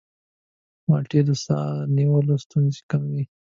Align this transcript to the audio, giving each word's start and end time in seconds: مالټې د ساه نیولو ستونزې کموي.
مالټې 0.87 1.21
د 1.27 1.29
ساه 1.43 1.69
نیولو 1.95 2.33
ستونزې 2.43 2.81
کموي. 2.89 3.23